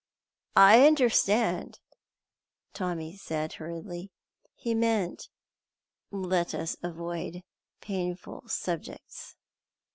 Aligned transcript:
"I 0.55 0.87
understand," 0.87 1.79
Tommy 2.73 3.15
said 3.15 3.53
hurriedly. 3.53 4.09
He 4.55 4.73
meant: 4.73 5.29
"Let 6.09 6.55
us 6.55 6.75
avoid 6.81 7.43
painful 7.81 8.45
subjects." 8.47 9.35